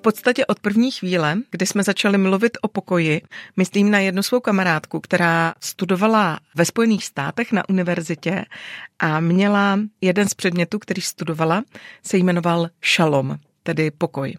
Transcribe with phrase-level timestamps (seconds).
[0.00, 3.22] V podstatě od první chvíle, kdy jsme začali mluvit o pokoji,
[3.56, 8.44] myslím na jednu svou kamarádku, která studovala ve Spojených státech na univerzitě
[8.98, 11.62] a měla jeden z předmětů, který studovala,
[12.02, 14.34] se jmenoval šalom, tedy pokoj.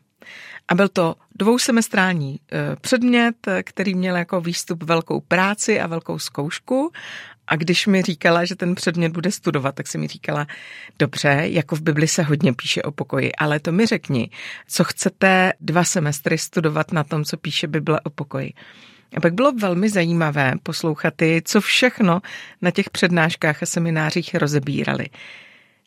[0.67, 6.91] A byl to dvousemestrální eh, předmět, který měl jako výstup velkou práci a velkou zkoušku
[7.51, 10.47] a když mi říkala, že ten předmět bude studovat, tak si mi říkala,
[10.99, 14.29] dobře, jako v Bibli se hodně píše o pokoji, ale to mi řekni,
[14.67, 18.53] co chcete dva semestry studovat na tom, co píše Bible o pokoji.
[19.17, 22.21] A pak bylo velmi zajímavé poslouchat ty, co všechno
[22.61, 25.05] na těch přednáškách a seminářích rozebírali.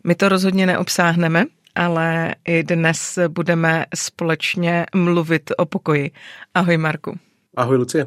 [0.04, 1.44] My to rozhodně neobsáhneme,
[1.74, 6.10] ale i dnes budeme společně mluvit o pokoji.
[6.54, 7.18] Ahoj Marku.
[7.56, 8.06] Ahoj Lucie.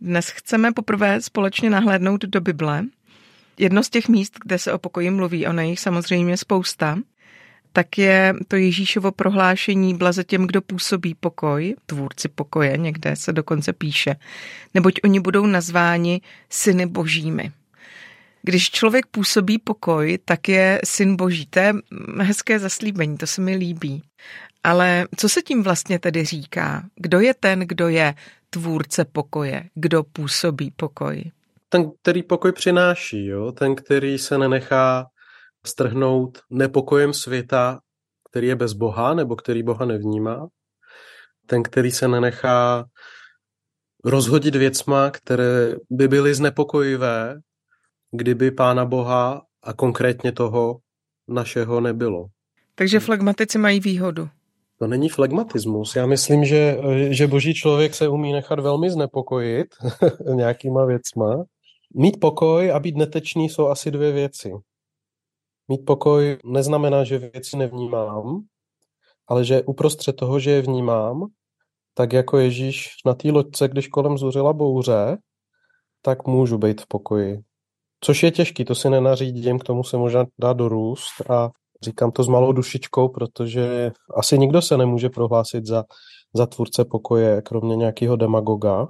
[0.00, 2.84] Dnes chceme poprvé společně nahlédnout do Bible.
[3.58, 6.98] Jedno z těch míst, kde se o pokoji mluví, je jich samozřejmě spousta,
[7.72, 13.72] tak je to Ježíšovo prohlášení blaze těm, kdo působí pokoj, tvůrci pokoje, někde se dokonce
[13.72, 14.16] píše,
[14.74, 17.52] neboť oni budou nazváni syny božími.
[18.46, 21.46] Když člověk působí pokoj, tak je syn boží.
[21.46, 21.72] To je
[22.20, 24.02] hezké zaslíbení, to se mi líbí.
[24.64, 26.82] Ale co se tím vlastně tedy říká?
[26.94, 28.14] Kdo je ten, kdo je
[28.50, 29.64] tvůrce pokoje?
[29.74, 31.30] Kdo působí pokoj?
[31.68, 33.52] Ten, který pokoj přináší, jo?
[33.52, 35.06] ten, který se nenechá
[35.66, 37.80] strhnout nepokojem světa,
[38.30, 40.46] který je bez Boha nebo který Boha nevnímá.
[41.46, 42.84] Ten, který se nenechá
[44.04, 47.40] rozhodit věcma, které by byly znepokojivé,
[48.16, 50.78] kdyby Pána Boha a konkrétně toho
[51.28, 52.26] našeho nebylo.
[52.74, 54.28] Takže flegmatici mají výhodu.
[54.78, 55.96] To není flegmatismus.
[55.96, 56.78] Já myslím, že,
[57.10, 59.66] že boží člověk se umí nechat velmi znepokojit
[60.34, 61.44] nějakýma věcma.
[61.94, 64.52] Mít pokoj a být netečný jsou asi dvě věci.
[65.68, 68.44] Mít pokoj neznamená, že věci nevnímám,
[69.28, 71.26] ale že uprostřed toho, že je vnímám,
[71.94, 75.16] tak jako Ježíš na té loďce, když kolem zuřila bouře,
[76.02, 77.42] tak můžu být v pokoji.
[78.04, 81.50] Což je těžký, to si nenařídím, k tomu se možná dá dorůst a
[81.84, 85.84] Říkám to s malou dušičkou, protože asi nikdo se nemůže prohlásit za,
[86.34, 88.88] za tvůrce pokoje, kromě nějakého demagoga,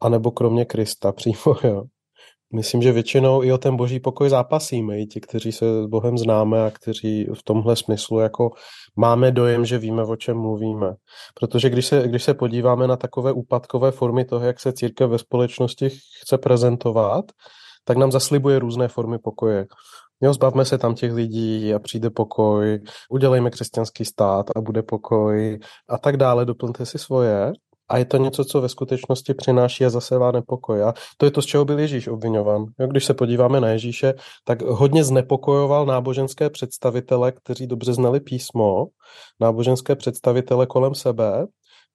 [0.00, 1.36] anebo kromě Krista přímo.
[1.64, 1.82] Jo.
[2.52, 6.18] Myslím, že většinou i o ten boží pokoj zápasíme, i ti, kteří se s Bohem
[6.18, 8.50] známe a kteří v tomhle smyslu jako
[8.96, 10.94] máme dojem, že víme, o čem mluvíme.
[11.34, 15.18] Protože když se, když se podíváme na takové úpadkové formy toho, jak se církev ve
[15.18, 15.90] společnosti
[16.22, 17.24] chce prezentovat,
[17.84, 19.66] tak nám zaslibuje různé formy pokoje.
[20.20, 22.80] Jo, zbavme se tam těch lidí a přijde pokoj,
[23.10, 25.58] udělejme křesťanský stát a bude pokoj
[25.88, 27.52] a tak dále, doplňte si svoje.
[27.88, 30.82] A je to něco, co ve skutečnosti přináší a zasevá nepokoj.
[30.82, 32.64] A to je to, z čeho byl Ježíš obvinován.
[32.80, 34.14] Jo, když se podíváme na Ježíše,
[34.44, 38.86] tak hodně znepokojoval náboženské představitele, kteří dobře znali písmo,
[39.40, 41.46] náboženské představitele kolem sebe,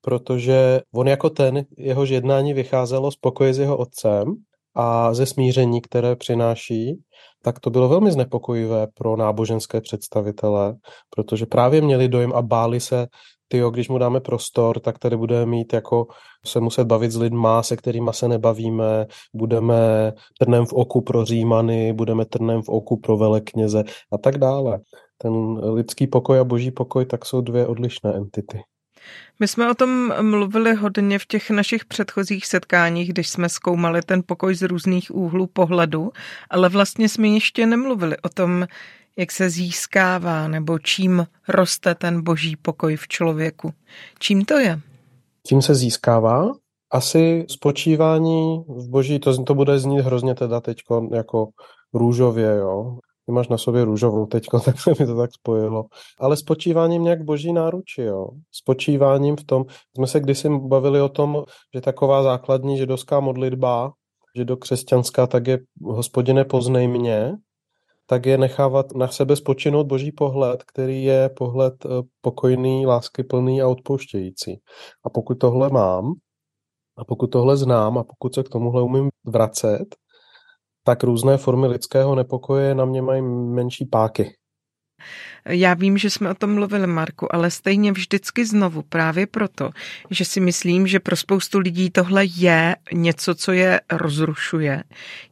[0.02, 4.36] protože on jako ten, jehož jednání vycházelo z pokoje s jeho otcem
[4.80, 7.00] a ze smíření, které přináší,
[7.44, 10.76] tak to bylo velmi znepokojivé pro náboženské představitele,
[11.10, 13.08] protože právě měli dojem a báli se,
[13.48, 16.08] tyjo, když mu dáme prostor, tak tady budeme mít jako
[16.46, 21.94] se muset bavit s lidma, se kterými se nebavíme, budeme trnem v oku pro římany,
[21.94, 24.80] budeme trnem v oku pro velekněze a tak dále.
[25.18, 28.60] Ten lidský pokoj a boží pokoj tak jsou dvě odlišné entity.
[29.40, 34.24] My jsme o tom mluvili hodně v těch našich předchozích setkáních, když jsme zkoumali ten
[34.26, 36.12] pokoj z různých úhlů pohledu,
[36.50, 38.68] ale vlastně jsme ještě nemluvili o tom,
[39.18, 43.74] jak se získává nebo čím roste ten boží pokoj v člověku.
[44.20, 44.80] Čím to je?
[45.48, 46.52] Tím se získává?
[46.92, 50.78] Asi spočívání v boží, to, to bude znít hrozně teda teď
[51.12, 51.48] jako
[51.94, 52.98] růžově, jo
[53.30, 55.86] ty máš na sobě růžovou teďko, tak se mi to tak spojilo.
[56.20, 58.28] Ale spočíváním nějak boží náruči, jo.
[58.52, 59.66] Spočíváním v tom,
[59.96, 61.44] jsme se kdysi bavili o tom,
[61.76, 63.92] že taková základní židovská modlitba,
[64.36, 67.38] že do křesťanská, tak je hospodine poznej mě,
[68.08, 71.90] tak je nechávat na sebe spočinout boží pohled, který je pohled eh,
[72.22, 74.58] pokojný, láskyplný a odpouštějící.
[75.06, 76.14] A pokud tohle mám,
[76.98, 79.96] a pokud tohle znám a pokud se k tomuhle umím vracet,
[80.90, 84.34] tak různé formy lidského nepokoje na mě mají menší páky.
[85.46, 89.70] Já vím, že jsme o tom mluvili, Marku, ale stejně vždycky znovu, právě proto,
[90.10, 94.84] že si myslím, že pro spoustu lidí tohle je něco, co je rozrušuje.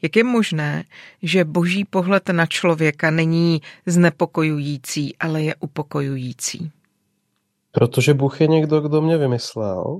[0.01, 0.83] Jak je možné,
[1.23, 6.71] že boží pohled na člověka není znepokojující, ale je upokojující?
[7.71, 9.99] Protože Bůh je někdo, kdo mě vymyslel,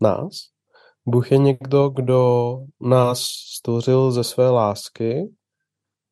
[0.00, 0.53] nás.
[1.06, 3.20] Bůh je někdo, kdo nás
[3.56, 5.30] stvořil ze své lásky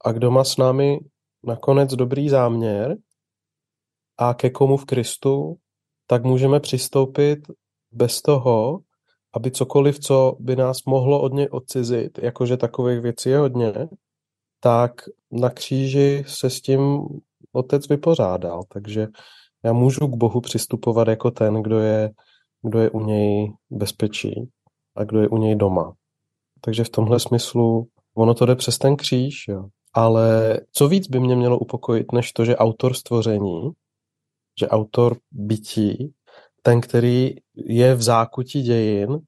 [0.05, 0.99] a kdo má s námi
[1.47, 2.97] nakonec dobrý záměr
[4.19, 5.57] a ke komu v Kristu,
[6.07, 7.39] tak můžeme přistoupit
[7.93, 8.79] bez toho,
[9.35, 13.73] aby cokoliv, co by nás mohlo od něj odcizit, jakože takových věcí je hodně,
[14.61, 14.93] tak
[15.31, 17.07] na kříži se s tím
[17.53, 18.63] otec vypořádal.
[18.69, 19.07] Takže
[19.65, 22.11] já můžu k Bohu přistupovat jako ten, kdo je,
[22.63, 24.51] kdo je u něj bezpečí
[24.97, 25.93] a kdo je u něj doma.
[26.61, 29.65] Takže v tomhle smyslu ono to jde přes ten kříž, jo.
[29.95, 33.71] Ale co víc by mě mělo upokojit, než to, že autor stvoření,
[34.61, 36.13] že autor bytí,
[36.63, 39.19] ten, který je v zákutí dějin,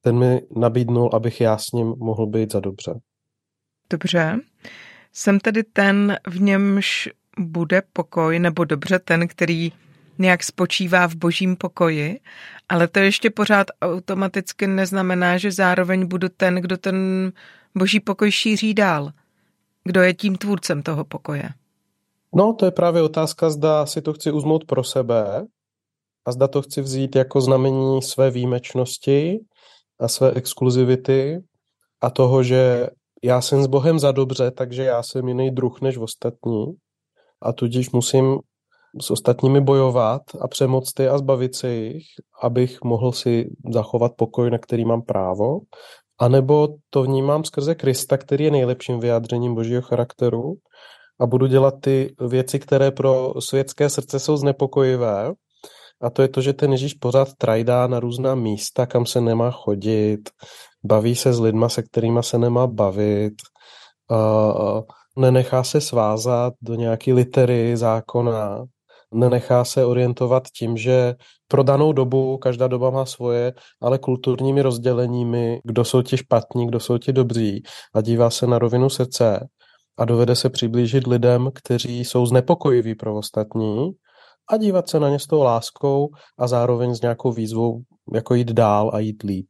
[0.00, 3.00] ten mi nabídnul, abych já s ním mohl být za dobře.
[3.90, 4.40] Dobře.
[5.12, 9.72] Jsem tedy ten, v němž bude pokoj, nebo dobře ten, který
[10.18, 12.20] nějak spočívá v božím pokoji,
[12.68, 17.32] ale to ještě pořád automaticky neznamená, že zároveň budu ten, kdo ten
[17.74, 19.10] boží pokoj šíří dál.
[19.84, 21.48] Kdo je tím tvůrcem toho pokoje?
[22.34, 25.46] No, to je právě otázka, zda si to chci uzmout pro sebe
[26.24, 29.38] a zda to chci vzít jako znamení své výjimečnosti
[30.00, 31.38] a své exkluzivity
[32.00, 32.88] a toho, že
[33.22, 36.66] já jsem s Bohem za dobře, takže já jsem jiný druh než ostatní
[37.42, 38.38] a tudíž musím
[39.00, 42.06] s ostatními bojovat a přemoct je a zbavit se jich,
[42.42, 45.60] abych mohl si zachovat pokoj, na který mám právo,
[46.20, 50.54] a nebo to vnímám skrze Krista, který je nejlepším vyjádřením božího charakteru
[51.20, 55.32] a budu dělat ty věci, které pro světské srdce jsou znepokojivé.
[56.02, 59.50] A to je to, že ten Ježíš pořád trajdá na různá místa, kam se nemá
[59.50, 60.20] chodit,
[60.84, 63.34] baví se s lidma, se kterými se nemá bavit,
[64.10, 64.80] uh,
[65.16, 68.64] nenechá se svázat do nějaké litery zákona,
[69.14, 71.14] nenechá se orientovat tím, že
[71.48, 76.80] pro danou dobu, každá doba má svoje, ale kulturními rozděleními, kdo jsou ti špatní, kdo
[76.80, 77.62] jsou ti dobří
[77.94, 79.48] a dívá se na rovinu srdce
[79.98, 83.90] a dovede se přiblížit lidem, kteří jsou znepokojiví pro ostatní
[84.50, 86.08] a dívat se na ně s tou láskou
[86.38, 87.80] a zároveň s nějakou výzvou,
[88.14, 89.46] jako jít dál a jít líp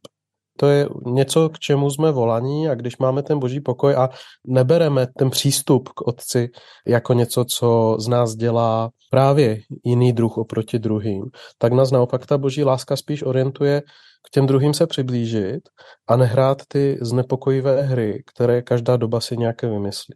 [0.59, 4.09] to je něco, k čemu jsme volaní a když máme ten boží pokoj a
[4.47, 6.49] nebereme ten přístup k otci
[6.87, 11.23] jako něco, co z nás dělá právě jiný druh oproti druhým,
[11.57, 13.81] tak nás naopak ta boží láska spíš orientuje
[14.27, 15.61] k těm druhým se přiblížit
[16.07, 20.15] a nehrát ty znepokojivé hry, které každá doba si nějaké vymyslí.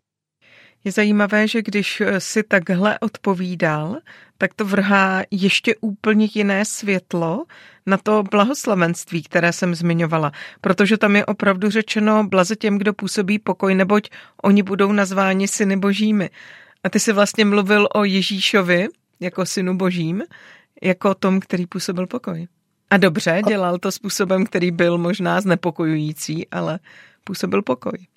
[0.83, 3.97] Je zajímavé, že když eh, si takhle odpovídal,
[4.37, 7.45] tak to vrhá ještě úplně jiné světlo
[7.85, 10.31] na to blahoslavenství, které jsem zmiňovala,
[10.61, 14.09] protože tam je opravdu řečeno blaze těm, kdo působí pokoj, neboť
[14.43, 16.29] oni budou nazváni syny božími.
[16.83, 18.87] A ty si vlastně mluvil o Ježíšovi
[19.19, 20.23] jako synu božím,
[20.81, 22.47] jako o tom, který působil pokoj.
[22.89, 26.79] A dobře, dělal to způsobem, který byl možná znepokojující, ale
[27.23, 28.07] působil pokoj.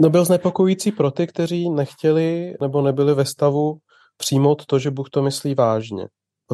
[0.00, 3.78] No byl znepokojící pro ty, kteří nechtěli nebo nebyli ve stavu
[4.16, 6.08] přijmout to, že Bůh to myslí vážně.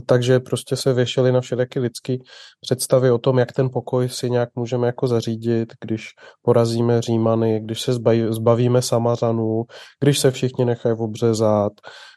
[0.06, 2.16] Takže prostě se věšeli na všelijaké lidské
[2.60, 6.08] představy o tom, jak ten pokoj si nějak můžeme jako zařídit, když
[6.42, 7.92] porazíme Římany, když se
[8.30, 9.64] zbavíme Samařanů,
[10.00, 11.72] když se všichni nechají obřezat,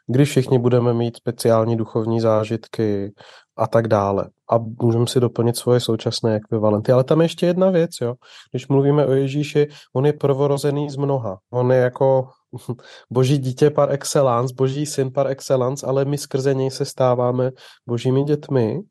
[0.08, 3.14] když všichni budeme mít speciální duchovní zážitky
[3.58, 4.30] a tak dále.
[4.52, 6.92] A můžeme si doplnit svoje současné ekvivalenty.
[6.92, 8.14] Ale tam je ještě jedna věc, jo.
[8.52, 11.38] Když mluvíme o Ježíši, on je prvorozený z mnoha.
[11.52, 12.30] On je jako
[13.12, 17.52] boží dítě par excellence, boží syn par excellence, ale my skrze něj se stáváme
[17.88, 18.82] božími dětmi.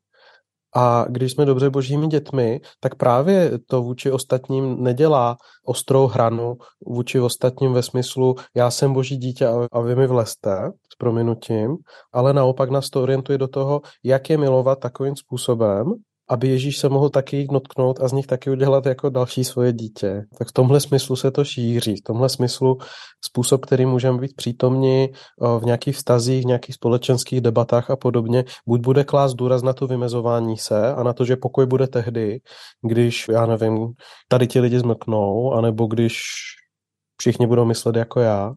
[0.75, 7.19] A když jsme dobře božími dětmi, tak právě to vůči ostatním nedělá ostrou hranu vůči
[7.19, 11.77] ostatním ve smyslu já jsem boží dítě a vy mi vleste s prominutím,
[12.13, 15.93] ale naopak nás to orientuje do toho, jak je milovat takovým způsobem,
[16.29, 19.73] aby Ježíš se mohl taky jich dotknout a z nich taky udělat jako další svoje
[19.73, 20.23] dítě.
[20.37, 21.95] Tak v tomhle smyslu se to šíří.
[21.95, 22.77] V tomhle smyslu
[23.25, 25.09] způsob, který můžeme být přítomni
[25.59, 29.87] v nějakých vztazích, v nějakých společenských debatách a podobně, buď bude klást důraz na to
[29.87, 32.39] vymezování se a na to, že pokoj bude tehdy,
[32.87, 33.87] když, já nevím,
[34.27, 36.21] tady ti lidi zmlknou, anebo když
[37.19, 38.53] všichni budou myslet jako já,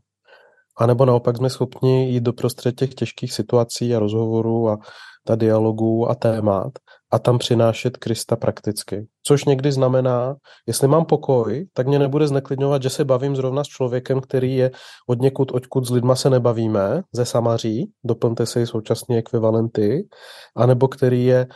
[0.78, 4.78] a nebo naopak jsme schopni jít do prostřed těch těžkých situací a rozhovorů a
[5.26, 6.72] ta dialogů a témat
[7.12, 9.06] a tam přinášet Krista prakticky.
[9.22, 10.36] Což někdy znamená,
[10.66, 14.70] jestli mám pokoj, tak mě nebude zneklidňovat, že se bavím zrovna s člověkem, který je
[15.08, 20.08] od někud, odkud s lidma se nebavíme, ze Samaří, doplňte si současné ekvivalenty,
[20.56, 21.48] anebo který je e,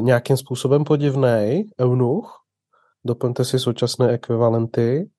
[0.00, 2.40] nějakým způsobem podivný, eunuch,
[3.06, 5.10] doplňte si současné ekvivalenty,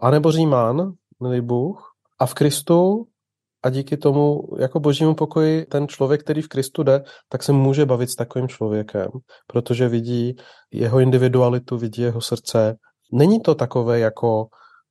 [0.00, 3.06] anebo Římán, milý Bůh, a v Kristu
[3.62, 7.86] a díky tomu jako božímu pokoji ten člověk, který v Kristu jde, tak se může
[7.86, 9.08] bavit s takovým člověkem,
[9.46, 10.36] protože vidí
[10.72, 12.76] jeho individualitu, vidí jeho srdce.
[13.12, 14.46] Není to takové jako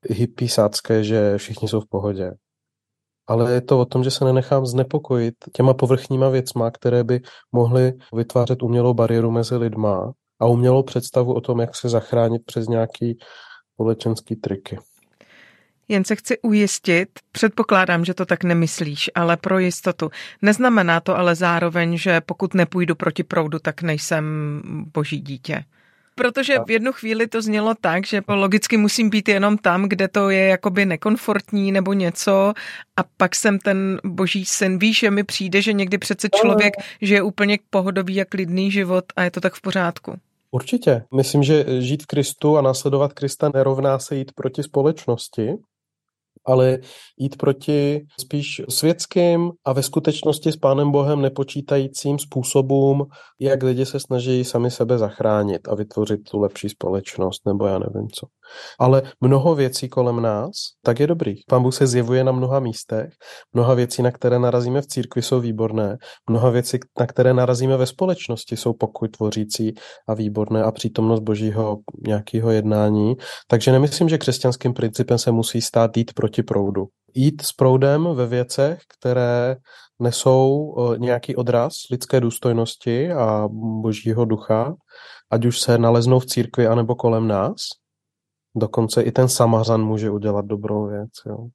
[0.09, 2.31] hypísácké, že všichni jsou v pohodě.
[3.27, 7.93] Ale je to o tom, že se nenechám znepokojit těma povrchníma věcma, které by mohly
[8.15, 13.17] vytvářet umělou bariéru mezi lidma a umělou představu o tom, jak se zachránit přes nějaký
[13.73, 14.77] společenský triky.
[15.91, 20.09] Jen se chci ujistit, předpokládám, že to tak nemyslíš, ale pro jistotu.
[20.41, 24.25] Neznamená to ale zároveň, že pokud nepůjdu proti proudu, tak nejsem
[24.93, 25.63] boží dítě.
[26.15, 30.29] Protože v jednu chvíli to znělo tak, že logicky musím být jenom tam, kde to
[30.29, 32.53] je jakoby nekomfortní nebo něco
[32.97, 34.79] a pak jsem ten boží syn.
[34.79, 39.23] Víš, že mi přijde, že někdy přece člověk žije úplně pohodový a klidný život a
[39.23, 40.13] je to tak v pořádku.
[40.51, 41.03] Určitě.
[41.15, 45.49] Myslím, že žít v Kristu a následovat Krista nerovná se jít proti společnosti,
[46.45, 46.79] ale
[47.19, 53.05] jít proti spíš světským a ve skutečnosti s Pánem Bohem nepočítajícím způsobům,
[53.39, 58.09] jak lidi se snaží sami sebe zachránit a vytvořit tu lepší společnost, nebo já nevím
[58.09, 58.27] co.
[58.79, 60.51] Ale mnoho věcí kolem nás,
[60.83, 61.35] tak je dobrý.
[61.49, 63.09] Pán Bůh se zjevuje na mnoha místech,
[63.53, 65.97] mnoha věcí, na které narazíme v církvi, jsou výborné,
[66.29, 69.73] mnoha věcí, na které narazíme ve společnosti, jsou pokoj tvořící
[70.09, 71.77] a výborné a přítomnost božího
[72.07, 73.15] nějakého jednání.
[73.47, 76.85] Takže nemyslím, že křesťanským principem se musí stát jít proti proudu.
[77.15, 79.55] Jít s proudem ve věcech, které
[79.99, 83.47] nesou nějaký odraz lidské důstojnosti a
[83.81, 84.73] božího ducha,
[85.31, 87.55] ať už se naleznou v církvi anebo kolem nás,
[88.55, 91.09] Dokonce i ten samařan může udělat dobrou věc.
[91.25, 91.47] Jo.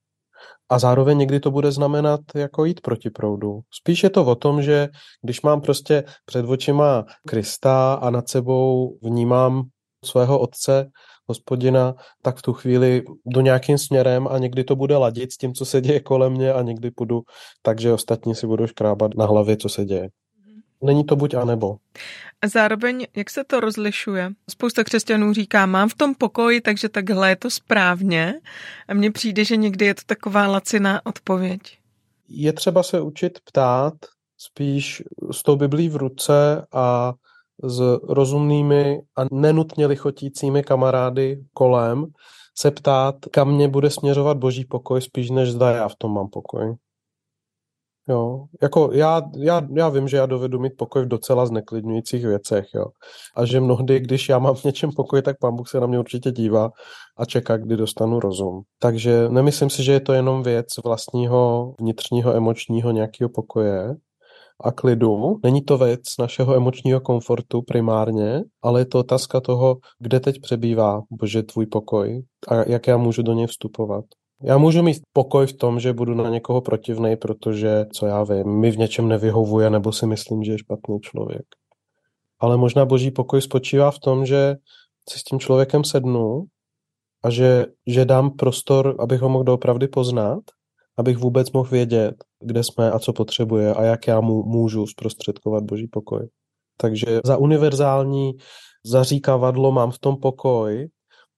[0.69, 3.61] A zároveň někdy to bude znamenat jako jít proti proudu.
[3.71, 4.89] Spíš je to o tom, že
[5.23, 9.63] když mám prostě před očima Krista a nad sebou vnímám
[10.05, 10.91] svého otce,
[11.29, 15.55] hospodina, tak v tu chvíli jdu nějakým směrem a někdy to bude ladit s tím,
[15.55, 17.23] co se děje kolem mě a někdy půjdu
[17.63, 20.09] tak, že ostatní si budou škrábat na hlavě, co se děje.
[20.83, 21.77] Není to buď a nebo.
[22.43, 24.31] A zároveň, jak se to rozlišuje?
[24.51, 28.35] Spousta křesťanů říká, mám v tom pokoj, takže takhle je to správně.
[28.89, 31.61] A mně přijde, že někdy je to taková laciná odpověď.
[32.29, 33.95] Je třeba se učit ptát
[34.39, 35.03] spíš
[35.33, 37.15] s tou Biblí v ruce a
[37.63, 42.07] s rozumnými a nenutně lichotícími kamarády kolem
[42.59, 46.29] se ptát, kam mě bude směřovat boží pokoj, spíš než zda já v tom mám
[46.29, 46.77] pokoj.
[48.09, 52.67] Jo, jako já, já, já vím, že já dovedu mít pokoj v docela zneklidňujících věcech,
[52.75, 52.85] jo.
[53.37, 55.99] A že mnohdy, když já mám v něčem pokoj, tak pán Bůh se na mě
[55.99, 56.71] určitě dívá
[57.17, 58.63] a čeká, kdy dostanu rozum.
[58.79, 63.95] Takže nemyslím si, že je to jenom věc vlastního vnitřního emočního nějakého pokoje
[64.65, 65.37] a klidu.
[65.45, 71.03] Není to věc našeho emočního komfortu primárně, ale je to otázka toho, kde teď přebývá,
[71.11, 74.05] bože, tvůj pokoj a jak já můžu do něj vstupovat.
[74.43, 78.61] Já můžu mít pokoj v tom, že budu na někoho protivný, protože, co já vím,
[78.61, 81.47] mi v něčem nevyhovuje nebo si myslím, že je špatný člověk.
[82.41, 84.57] Ale možná boží pokoj spočívá v tom, že
[85.09, 86.45] si s tím člověkem sednu
[87.25, 90.41] a že, že dám prostor, abych ho mohl doopravdy poznat,
[90.99, 95.65] abych vůbec mohl vědět, kde jsme a co potřebuje a jak já mu můžu zprostředkovat
[95.65, 96.29] boží pokoj.
[96.77, 98.33] Takže za univerzální
[98.87, 100.89] zaříkavadlo mám v tom pokoj,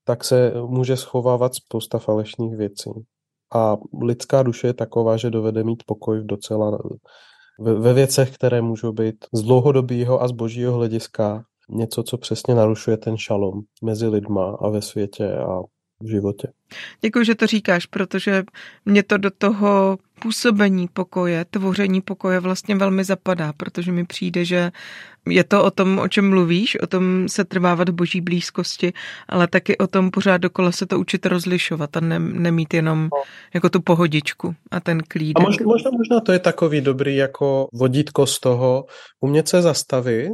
[0.09, 2.91] tak se může schovávat spousta falešných věcí.
[3.55, 6.79] A lidská duše je taková, že dovede mít pokoj v docela
[7.59, 12.97] ve věcech, které můžou být z dlouhodobého a z božího hlediska něco, co přesně narušuje
[12.97, 15.61] ten šalom mezi lidma a ve světě a
[16.03, 16.49] v životě.
[17.01, 18.45] Děkuji, že to říkáš, protože
[18.85, 24.71] mě to do toho působení pokoje, tvoření pokoje vlastně velmi zapadá, protože mi přijde, že
[25.29, 28.93] je to o tom, o čem mluvíš, o tom se trvávat v boží blízkosti,
[29.29, 33.23] ale taky o tom pořád dokola se to učit rozlišovat a ne, nemít jenom no.
[33.55, 35.41] jako tu pohodičku a ten klídek.
[35.41, 38.85] A možná, možná, možná to je takový dobrý jako vodítko z toho,
[39.21, 40.33] umět se zastavit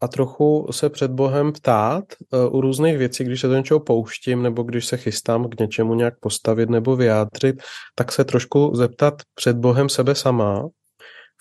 [0.00, 4.42] a trochu se před Bohem ptát uh, u různých věcí, když se do něčeho pouštím
[4.42, 7.62] nebo když se chystám k něčemu nějak postavit nebo vyjádřit,
[7.94, 10.68] tak se trošku zeptat před Bohem sebe sama,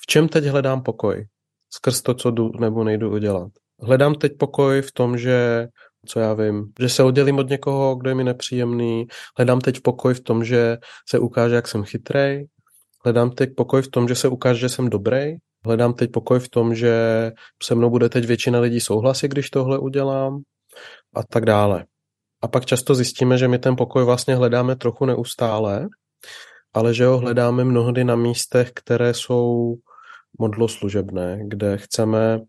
[0.02, 1.26] v čem teď hledám pokoj
[1.70, 3.52] skrz to, co jdu nebo nejdu udělat.
[3.82, 5.68] Hledám teď pokoj v tom, že
[6.06, 10.14] co já vím, že se oddělím od někoho, kdo je mi nepříjemný, hledám teď pokoj
[10.14, 10.78] v tom, že
[11.10, 12.48] se ukáže, jak jsem chytrej,
[13.06, 15.36] hledám teď pokoj v tom, že se ukáže, že jsem dobrý,
[15.66, 17.32] Hledám teď pokoj v tom, že
[17.64, 20.42] se mnou bude teď většina lidí souhlasit, když tohle udělám
[21.16, 21.86] a tak dále.
[22.42, 25.88] A pak často zjistíme, že my ten pokoj vlastně hledáme trochu neustále,
[26.74, 29.76] ale že ho hledáme mnohdy na místech, které jsou
[30.40, 32.40] modloslužebné, kde chceme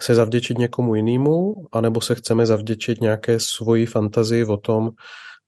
[0.00, 4.90] se zavděčit někomu jinému, anebo se chceme zavděčit nějaké svoji fantazii o tom,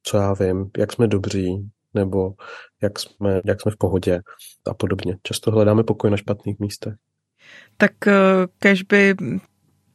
[0.02, 2.32] co já vím, jak jsme dobří, nebo
[2.82, 4.20] jak jsme, jak jsme v pohodě
[4.66, 5.16] a podobně.
[5.22, 6.94] Často hledáme pokoj na špatných místech.
[7.76, 8.12] Tak eh,
[8.58, 9.14] kež by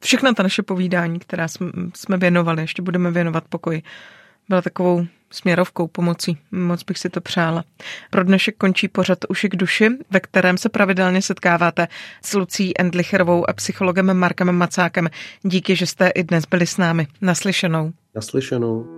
[0.00, 1.48] všechna ta naše povídání, která
[1.94, 3.82] jsme věnovali, ještě budeme věnovat pokoji,
[4.48, 6.38] byla takovou směrovkou pomocí.
[6.50, 7.64] Moc bych si to přála.
[8.10, 11.88] Pro dnešek končí pořad Uši k duši, ve kterém se pravidelně setkáváte
[12.22, 15.08] s Lucí Endlicherovou a psychologem Markem Macákem.
[15.42, 17.06] Díky, že jste i dnes byli s námi.
[17.20, 17.92] Naslyšenou.
[18.14, 18.97] Naslyšenou.